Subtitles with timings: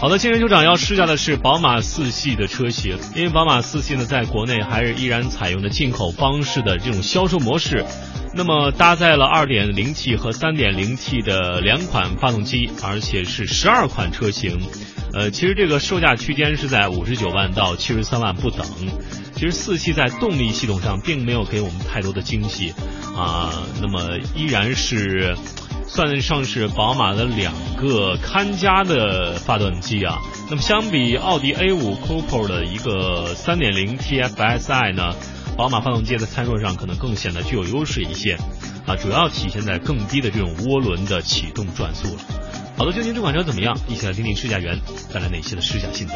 [0.00, 7.84] 好的，今天就长要试驾的是宝马四系的车型，因为宝马四系呢，在国内还是依然采用的进口方式的这种销售模式，
[8.32, 14.60] 那么搭载了 2.0T 和 3.0T 的两款发动机，而且是十二款车型，
[15.14, 18.64] 呃，其实这个售价区间是在五十九万到七十三万不等。
[19.34, 22.72] 其实四系在动力系统上并没有给我们太多的惊喜，
[23.16, 23.52] 啊，
[23.82, 25.36] 那么依然是。
[25.88, 30.18] 算得上是宝马的两个看家的发动机啊。
[30.48, 35.14] 那么相比奥迪 A5 Coupe 的一个3.0 TFSI 呢，
[35.56, 38.36] 宝马发动机在参数上可能更显得具有优势一些
[38.86, 42.22] 啊，主要体现在更低的这种涡轮的启动转速了。
[42.76, 43.76] 好的，究竟这款车怎么样？
[43.88, 44.78] 一起来听听试驾员
[45.12, 46.14] 带来哪些的试驾心得。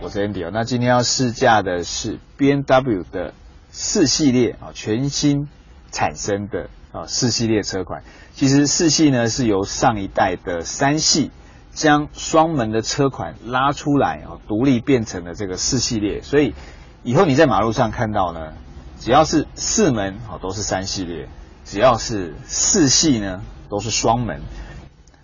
[0.00, 3.34] 我是 Andy 那今天要试驾的是 BMW 的
[3.70, 5.48] 四系列啊，全新
[5.90, 6.70] 产生的。
[6.92, 8.02] 啊，四系列车款，
[8.34, 11.30] 其实四系呢是由上一代的三系
[11.70, 16.22] 将双门的车款拉出来啊，独立变成了这个四系列。
[16.22, 16.54] 所以
[17.02, 18.54] 以后你在马路上看到呢，
[18.98, 21.28] 只要是四门啊都是三系列，
[21.64, 24.40] 只要是四系呢都是双门。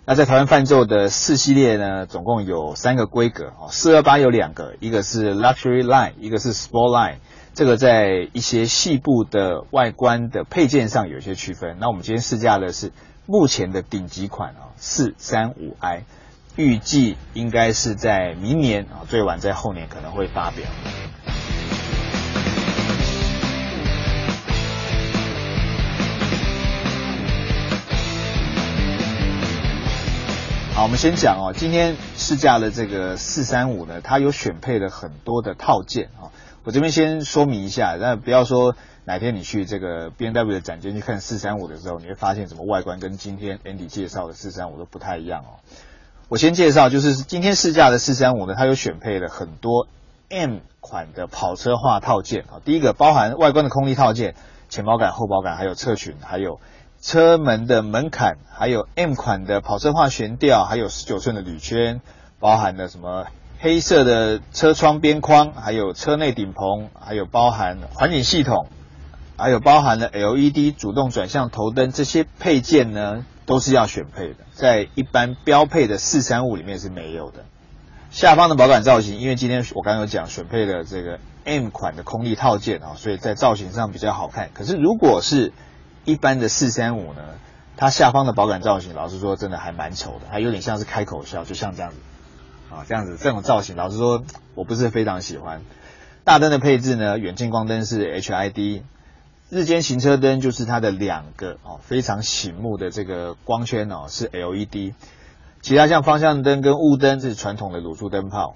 [0.07, 7.15] 那在台湾贩售的四系列呢，总共有三个规格哦，四二八有两个，一个是 Luxury Line，一个是 Sport Line。
[7.55, 11.77] 这个在一些细部的外观的配件上有一些区分。
[11.79, 12.91] 那我们今天试驾的是
[13.25, 16.03] 目前的顶级款啊，四三五 i，
[16.57, 20.65] 预计应该是在明年啊，最晚在后年可能会发表。
[30.73, 36.35] 好，我们先讲哦，今天试驾的这个四三五呢，它有选配了很多的套件啊。
[36.65, 45.61] 我这边先说明一下，那不要说哪天你去这个 B N W 的展间去看四三五的时候，你会发现什么外观跟今天 Andy 介绍的四三五都不太一样哦。
[46.27, 49.87] 我先介绍，就是今天试驾的四三五呢，它有选配了很多
[50.27, 52.57] M 款的跑车化套件啊。
[52.65, 54.33] 第一个包含外观的空力套件、
[54.67, 56.59] 前保杆、后保杆，还有侧裙，还有
[56.99, 62.01] 车门的门槛，还有 M 款的跑车化悬吊，还有十九寸的铝圈，
[62.39, 63.27] 包含了什么？
[63.65, 68.67] 黑色的车窗边框，还有车内顶棚，还有包含环境系统，
[69.37, 77.45] 还有包含了 LED 主动转向头灯，这些配件呢都是要选配的，在一般标配的四三五里面是没有的。
[78.11, 84.51] 下方的保杆造型，因为今天我刚刚有讲选配了这个 M 款的空力套件啊，所以在造型上比较好看。
[84.53, 85.53] 可是如果是
[86.03, 87.23] 一般的四三五呢，
[87.77, 91.97] 它下方的保杆造型，老实说真的还蛮丑的，还有点像是开口笑，就像这样子。
[92.71, 94.23] 啊，这样子这种造型，老实说，
[94.55, 95.61] 我不是非常喜欢。
[96.23, 98.81] 大灯的配置呢，远近光灯是 HID，
[99.49, 104.93] 日间行车灯就是它的两个哦，非常醒目的这个光圈哦是 LED。
[105.61, 108.55] 其他像方向灯跟雾灯是传统的卤素灯泡。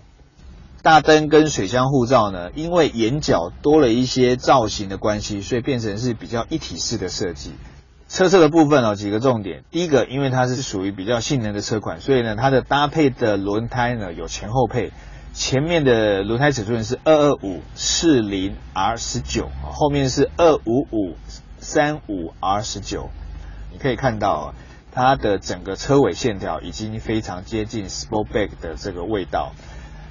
[0.81, 7.51] 大灯跟水箱护罩呢，因为眼角多了一些造型的关系，所以变成是比较一体式的设计。
[8.09, 9.63] 车侧的部分哦，几个重点。
[9.69, 14.91] 第一个，因为它是属于比较性能的车款，所以呢，它的搭配的轮胎呢有前后配。
[15.31, 21.17] 前面的轮胎尺寸是二二五四零 R 十九，后面是二五五
[21.59, 23.09] 三五 R 十九。
[23.71, 24.53] 你可以看到啊
[24.91, 29.53] 它的整个车尾线条已经非常接近 Sportback 的这个味道。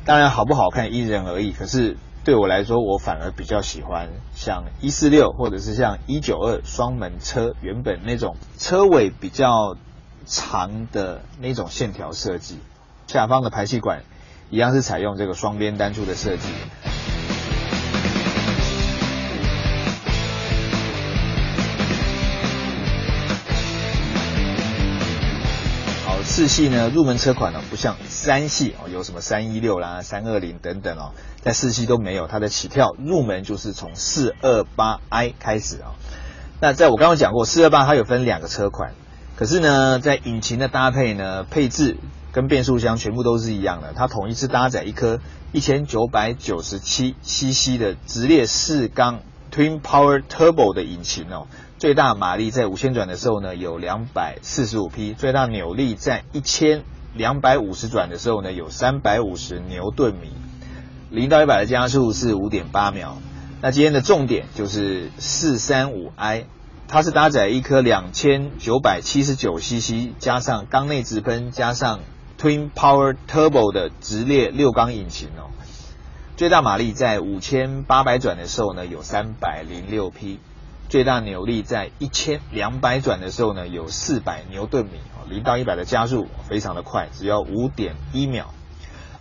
[0.04, 1.96] 当然，好不好看因人而异，可是。
[2.28, 9.78] 对我来说，我反而比较喜欢像一四六或者是像一九二双门车原本那种车尾比较
[10.26, 12.58] 长的那种线条设计，
[13.06, 14.02] 下方的排气管
[14.50, 16.50] 一样是采用这个双边单出的设计。
[26.38, 31.10] 四系呢，入门车款呢，不像三系哦，有什么三一六啦、三二零等等哦，
[31.42, 35.98] 在四系都没有，它的起跳入门就是从四二八 i 开始啊。
[36.60, 38.92] 那在我刚刚讲过，四二八它有分两个车款，
[39.34, 41.96] 可是呢，在引擎的搭配呢，配置
[42.30, 45.18] 跟变速箱全部都是一样的，它统一是搭载一颗
[45.50, 49.22] 一千九百九十七 cc 的直列四缸
[49.52, 51.48] Twin Power Turbo 的引擎哦。
[51.78, 56.82] 最大马力在五千转的时候呢，有两百四十五匹；最大扭力在一千
[57.14, 60.32] 两百五十转的时候呢，有三百五十牛顿米。
[61.08, 63.18] 零到一百的加速是五点八秒。
[63.62, 66.46] 那今天的重点就是四三五 i，
[66.88, 72.00] 它是搭载一颗两千九百七十九 cc 加上缸内直喷加上
[72.40, 75.54] Twin Power Turbo 的直列六缸引擎哦。
[76.36, 80.40] 最大马力在五千八百转的时候呢，有三百零六匹。
[80.88, 84.92] 最大扭力在一千两百转的时候呢，有四百牛顿米，
[85.28, 88.54] 零到一百的加速非常的快，只要五点一秒。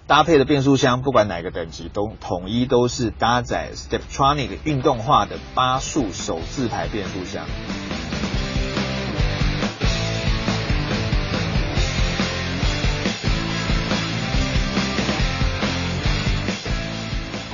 [0.08, 7.46] 搭配的变速箱，不管哪个等级都统一都是搭载 Steptronic 运动化的八速手自排变速箱。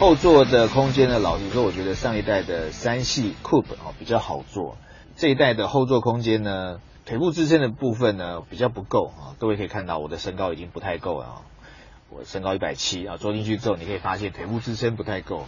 [0.04, 4.76] 后座的空间呢，老实说，我觉得上一代的三系 Coupe 哦比较好坐，
[5.16, 9.32] 这一代的后座空间呢，腿部支撑的部分呢比较不够啊。
[9.40, 11.42] 各位可以看到，我的身高已经不太够了啊，
[12.10, 15.46] 我身高一百七啊，坐进去之后，你可以发现腿部支撑不太够。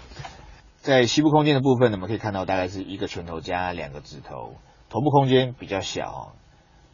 [0.78, 4.54] 在膝部空间的部分呢，我们可以看到大概是一个拳头加两个指头，
[4.90, 6.34] 头部空间比较小，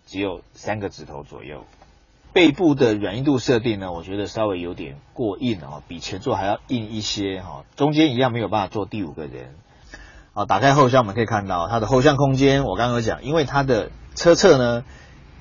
[0.07, 1.65] 只有三个指头左右。
[2.33, 7.65] 背部的软硬度设定呢，我觉得稍微有点过硬哦，比前座还要硬一些哈。
[7.75, 9.55] 中间一样没有办法坐第五个人。
[10.33, 14.85] 好，打开后箱我们可以看到它的后箱空间，我刚刚有讲，因为它的车侧呢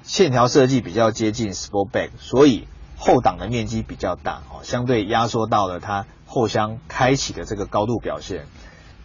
[0.02, 2.66] 线条设计比较接近 Sportback，所以
[2.98, 8.46] 后挡的面积比较大哦，相对压缩到了它后箱开启的这个高度表现，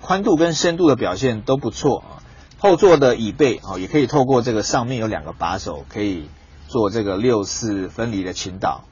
[0.01, 2.09] 宽度跟深度的表现都不错啊。
[2.57, 6.27] 后座的椅背啊，也可以透过这个上面有两个把手可以。
[6.67, 8.83] 做这个六四分离的倾倒，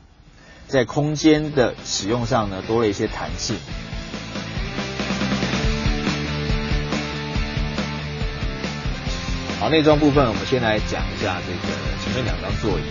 [0.67, 3.57] 在空间的使用上呢，多了一些弹性。
[9.59, 11.73] 好，内装部分我们先来讲一下这个
[12.03, 12.83] 前面两张座椅，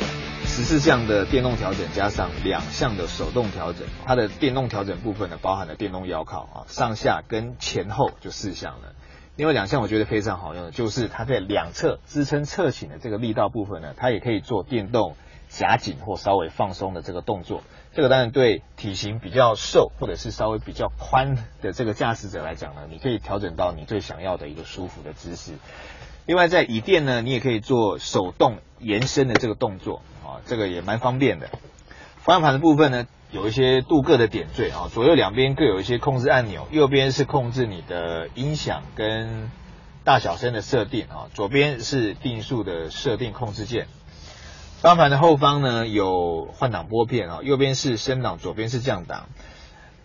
[0.47, 3.87] 十四项的电动调整加上两项的手动调整。
[4.07, 8.95] 它的电动调整部分呢，包含了电动腰靠啊，上下跟前后就四项了。
[9.37, 15.17] 另外两项我觉得非常好用的，就是它在两侧支撑侧倾的这个力道部分呢，它也可以做电动
[15.49, 17.63] 夹紧或稍微放松的这个动作。
[17.95, 25.53] 这个当然对体型比较瘦或者是稍微比较宽的这个驾驶者来讲呢，你可以调整到你最想要的一个舒服的姿势。
[26.27, 31.49] 另外在椅垫呢，你也可以做手动延伸的这个动作啊，这个也蛮方便的。
[32.19, 33.07] 方向盘的部分呢？
[33.33, 39.51] 有一些镀铬的点缀啊，左右两边各有一些控制按钮，右边是控制你的音响跟
[40.05, 43.89] 大小声的设定啊，左边是定速的设定控制键。
[44.83, 49.29] 方向盘的后方呢有换挡拨片啊，右边是升档，左边是降档。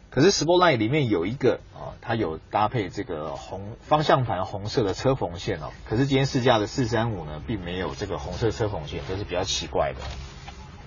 [0.10, 10.00] 可是 Sportline 里面有一个啊，它有搭配这个红方向盘红色的车缝线哦，可是今天试驾的四三五呢，并没有这个红色车缝线，这是比较奇怪的。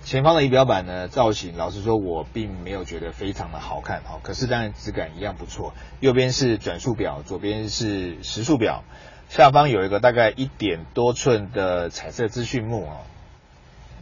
[0.03, 4.19] 前方的仪表板呢，造型老实说，我并没有觉得非常的好看哈。
[4.23, 5.73] 可是当然质感一样不错。
[5.99, 8.83] 右边是转速表，左边是时速表，
[9.29, 12.97] 下方有一个大概一点多寸的彩色资讯幕哦，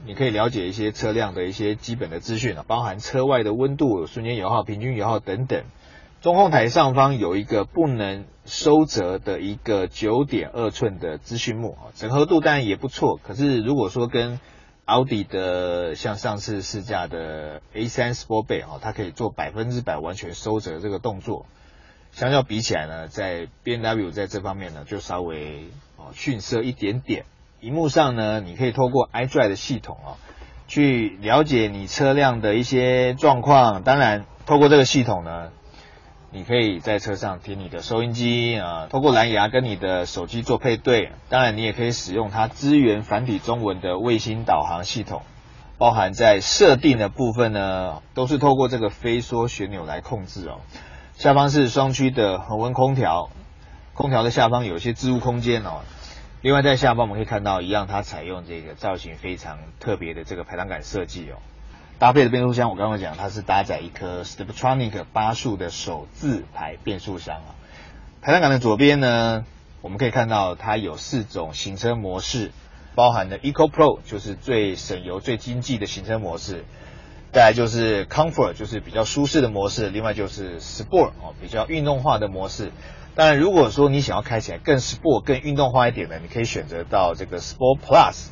[0.06, 5.64] 你可以了解一些车辆的一些基本的资讯啊，包含车外的温度、瞬间油耗、平均油耗等等。
[6.22, 13.20] 中控台上方有一个不能收折的一个九点二寸的资讯幕啊，整合度当然也不错。
[13.22, 14.40] 可是如果说跟
[14.90, 21.46] 奥迪的像上次试驾的 A3 Sportback 哦，它可以做百分之百完全收折这个动作，
[22.12, 27.26] 相较比起来呢，在 BMW 在这方面呢就稍微哦逊色一点点。
[27.62, 30.18] 荧幕上呢，你可以透过 iDrive 的系统哦，
[30.68, 33.84] 去了解你车辆的一些状况。
[33.84, 35.52] 当然，透过这个系统呢。
[36.32, 41.12] 你可以在车上听你的收音机啊，通过蓝牙跟你的手机做配对。
[41.28, 45.24] 当然，你也可以使用它支援繁体中文的卫星导航系统。
[45.80, 50.60] 包含在设定的部分呢，都是透过这个飞梭旋钮来控制哦。
[51.16, 53.32] 下方是双区的恒温空调，
[53.96, 55.82] 空调的下方有一些置物空间哦。
[56.42, 61.38] 另外，在下方我们可以看到，一样它采用这个造型非常特别的这个排挡杆设计哦。
[62.00, 67.56] 搭配的变速箱，我刚刚讲它是搭载一颗 Steptronic 八速的手自排变速箱啊。
[68.22, 69.44] 排档杆的左边呢，
[69.82, 72.52] 我们可以看到它有四种行车模式，
[72.96, 76.64] 包含的 Eco Pro 就是最省油、最经济的行车模式，
[77.34, 82.72] 再来就是 Comfort 就是比较舒适的模式，另外就是 Sport 哦比较运动化的模式。
[83.14, 88.28] 当然，如果说你想要开起来更 Sport、更运动化一点的，你可以选择到这个 Sport Plus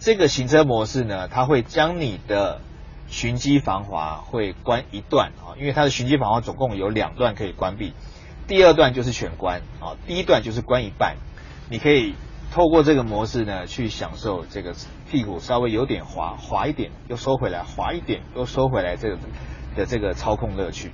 [0.00, 2.62] 这个行车模式呢，它会将你的
[3.08, 7.92] 循迹防滑会关一段啊，因为它的循迹防滑总共有两段可以关闭，
[8.46, 11.16] 第二段就是全关啊，第一段就是关一半，
[11.70, 12.14] 你可以
[12.52, 14.74] 透过这个模式呢去享受这个
[15.10, 19.18] 屁股稍微有点滑，滑一点又收回来，滑一点又收回来这个
[19.76, 20.90] 的这个操控乐趣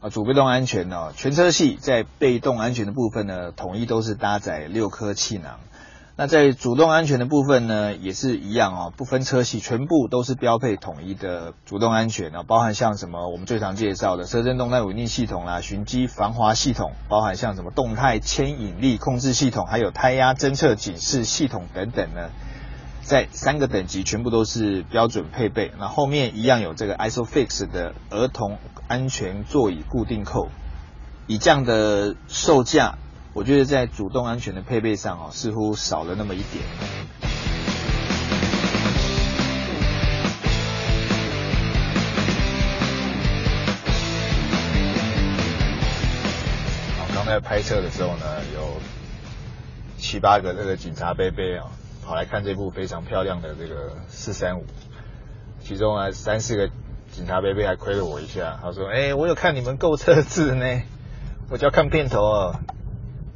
[0.00, 0.10] 啊。
[0.10, 5.58] 主被动安全呢，全车系在被动安全的部分呢，统一都是搭载六颗气囊。
[6.22, 22.30] 那在主动安全的部分呢，也是一样哦，不分车系，全部都是标配统一的主动安全啊，包含像什么我们最常介绍的车身动态稳定系统啦、循迹防滑系统，包含像什么动态牵引力控制系统，还有胎压侦测警示系统等等呢。
[23.00, 30.50] 在三个等级全部都是标准配备，那后面一样有这个 ISOFIX 的儿童安全座椅固定扣。
[31.26, 32.98] 以这样的售价，
[33.34, 36.64] 我觉得在主动安全的配备上哦，似乎少了那么一点。
[46.98, 48.24] 好，刚才拍摄的时候呢，
[48.54, 48.80] 有
[49.98, 51.66] 七八个这个警察贝贝啊。
[52.04, 54.66] 跑来看这部非常漂亮的这个四三五，
[55.62, 56.68] 其中啊三四个
[57.12, 60.82] 警察贝贝还亏了我一下，他说：“哎，我有看你们购车字呢，
[61.48, 62.60] 我就要看片头哦，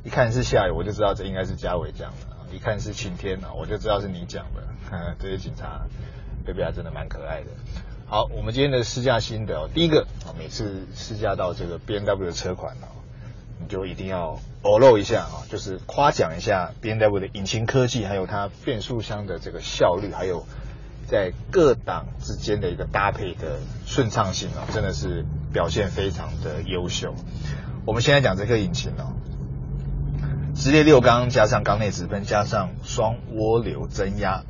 [0.06, 4.62] 一看是下雨，我就知道这应该是嘉伟讲的；一看是晴天啊，我就知道是你讲的。
[5.18, 5.84] 这些警察
[6.44, 7.48] 贝贝还真的蛮可爱的。
[8.06, 12.86] 好，我们今天的试驾心得哦，第一个啊，每次试驾到这个 B M W 的车款哦。
[13.58, 20.46] 你就一定要裸露一下啊，就是夸奖一下 B M W 的引擎科技，还有它变速箱的这个效率，还有
[21.08, 27.12] 在各档之间的一个搭配的顺畅性啊，真的是表现非常的优秀。
[27.84, 29.14] 我们现在讲这个引擎哦，
[30.56, 34.42] 直列六缸加上缸内直喷加上双涡流增压，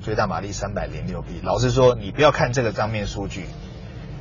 [0.00, 1.38] 最大马力三百零六匹。
[1.42, 3.44] 老实说，你不要看这个账面数据，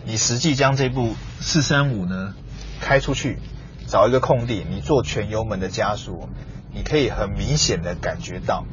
[0.06, 2.36] 你实际将这部四三五呢
[2.82, 3.40] 开出去。
[3.88, 6.30] 找一个空地，你做全油门的加速，
[6.72, 8.66] 你可以很明显的感觉到，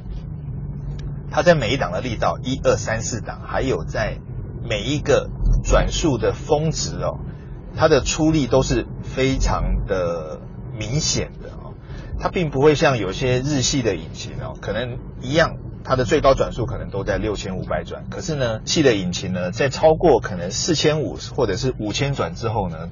[1.30, 4.18] 它在每一档的力道，一二三四档，还有在
[4.68, 5.30] 每一个
[5.64, 7.20] 转速的峰值哦，
[7.76, 10.40] 它的出力都是非常的
[10.76, 11.50] 明显的。
[12.18, 22.88] 它并不会像有些日系的引擎哦，可能一样，它的最高转速可能都在六千五百转，可是呢，系的引擎呢，在超过可能四千五或者是五千转之后呢。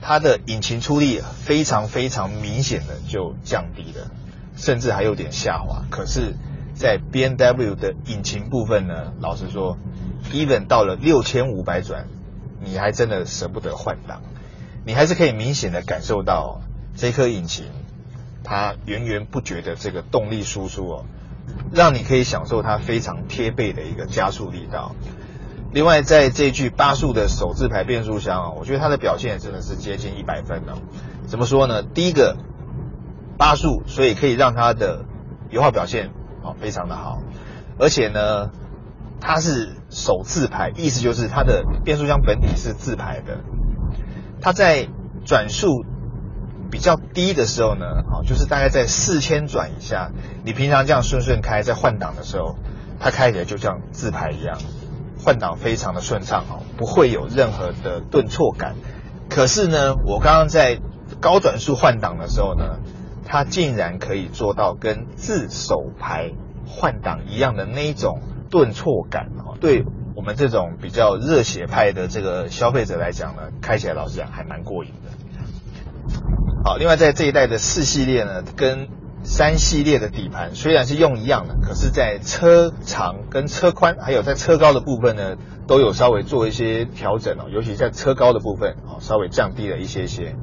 [0.00, 4.12] 它的引擎出力非常非常明显的就降低了，
[4.54, 5.82] 甚至还有点下滑。
[5.90, 6.34] 可是，
[6.72, 9.76] 在 B N W 的引擎部分呢，老实说
[10.32, 12.06] ，even 到了六千五百转，
[12.62, 14.22] 你还真的舍不得换挡，
[14.86, 16.60] 你还是可以明显的感受到
[16.94, 17.66] 这颗引擎
[18.44, 21.04] 它源源不绝的这个动力输出哦，
[21.72, 24.94] 让你可以享受它非常贴背的一个加速力道。
[25.72, 30.78] 另外，在这具八速的手自排变速箱啊，我觉得它的表现真的是接近一百分了。
[31.26, 31.82] 怎么说呢？
[31.82, 32.38] 第一个，
[33.36, 35.04] 八速，所以可以让它的
[35.50, 36.06] 油耗表现
[36.42, 37.18] 啊非常的好，
[37.78, 38.50] 而且呢，
[39.20, 43.40] 它是手自排，意思就是它的变速箱本体是自排的。
[44.40, 44.88] 它在
[45.26, 45.84] 转速
[46.70, 50.10] 比较低的时候呢，啊，就是大概在四千转以下，
[50.44, 52.56] 你平常这样顺顺开，在换挡的时候，
[53.00, 54.58] 它开起来就像自排一样。
[55.20, 58.76] 换挡非常的顺畅哦，不会有任何的顿挫感。
[59.28, 60.78] 可是呢，我刚刚在
[61.20, 62.78] 高转速换挡的时候呢，
[63.26, 66.30] 它竟然可以做到跟自手排
[66.66, 69.56] 换挡一样的那一种顿挫感哦。
[69.60, 69.84] 对
[70.14, 75.17] 我们这种比较热血派的这个消费者来讲呢，开起来老实讲还蛮过瘾的。
[76.68, 78.88] 好，另外在这一代的四系列呢，跟
[79.24, 87.46] 三系列的底盘虽然是用一样的，可是，在车长跟车宽，还有在车高的部分呢，都有稍微做一些调整哦。
[87.50, 90.36] 尤其在车高的部分哦，稍微降低了一些些。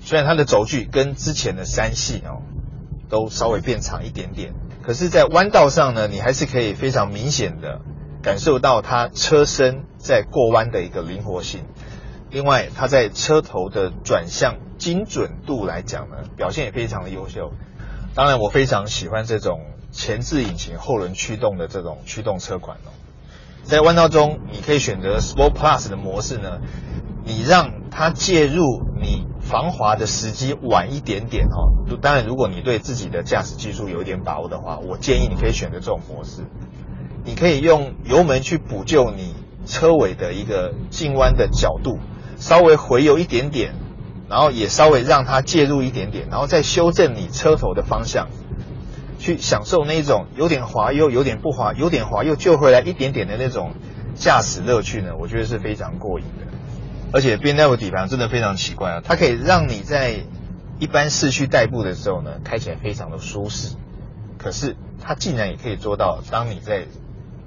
[0.00, 2.46] 虽然它的轴距跟之前的三系哦，
[3.08, 7.80] 都稍微变长一点点，可是，在弯道上呢，你还是可以非常明显的
[8.22, 11.64] 感受到它车身在过弯的一个灵活性。
[12.30, 14.54] 另外，它在车头的转向
[14.84, 17.52] 精准度来讲呢，表现也非常的优秀。
[18.14, 19.62] 当然，我非常喜欢这种
[19.92, 22.92] 前置引擎、后轮驱动的这种驱动车款哦。
[23.62, 26.60] 在弯道中，你可以选择 Sport Plus 的模式呢，
[27.24, 28.62] 你让它介入
[29.00, 31.96] 你防滑的时机晚一点点哦。
[32.02, 36.42] 当然，如果你对自己的驾驶技术有一点把握的话，我建议你可以选择这种模式。
[37.24, 41.98] 你可以用油门去补救你车尾的一个进弯的角度，
[42.36, 43.72] 稍微回油一点点。
[44.28, 48.28] 然后也稍微让它介入一点点，然后再修正你车头的方向，
[49.18, 53.72] 去享受那种有点滑又有点不滑，有点滑又救回来一点点的那种
[54.14, 56.46] 驾驶乐趣呢，我觉得是非常过瘾的。
[57.12, 60.24] 而且 B N W 底盘真的非常奇怪啊，它可以让你在
[60.80, 63.76] 一般市区代步的时候呢，开起来非常的舒适，
[64.36, 66.86] 可是它竟然也可以做到，当你在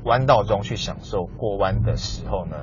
[0.03, 2.55] 弯道中去享受过弯的时候呢，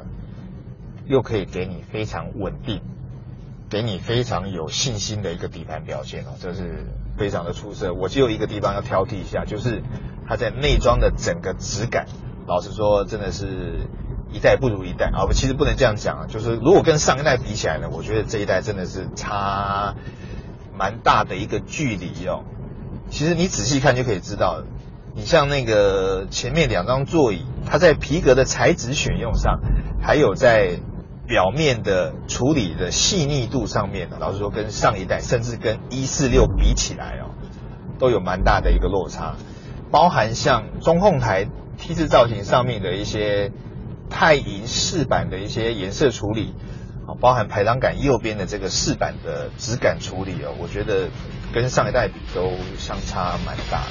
[1.04, 2.80] 又可以给你非常稳定。
[3.74, 6.86] 给你非常有信心的一个底盘表现哦，这是
[7.18, 7.92] 非常的出色。
[7.92, 9.82] 我只有一个地方要挑剔一下，就是
[10.28, 12.06] 它在内装的整个质感，
[12.46, 13.88] 老实说，真的是
[14.32, 15.26] 一代不如一代啊。
[15.32, 19.96] 其实不能这样讲啊，就是如果跟上一代比起来呢，我觉得这一代真的是差
[20.72, 22.44] 蛮大的一个距离哦。
[23.10, 24.62] 其实你仔细看就可以知道，
[25.16, 29.58] 你像那个前面两张座椅，它在皮革的材质选用上，
[30.00, 30.78] 还有在
[31.26, 37.32] 表面的处理的细腻度上面，老实说，跟上一代甚至跟一四六比起来哦，
[37.98, 39.36] 都有蛮大的一个落差。
[39.90, 41.46] 包含像中控台
[41.78, 43.52] T 字造型上面的一些
[44.10, 46.54] 钛银饰板的一些颜色处理，
[47.06, 51.08] 啊，包含排档杆右边的这个饰板的质感处理哦，我觉得
[51.52, 53.84] 跟上一代比都相差蛮大。